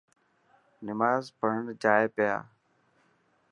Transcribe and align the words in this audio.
نماز 0.87 1.23
پڙهڻ 1.39 1.63
جائي 1.83 2.05
پيا. 2.15 2.35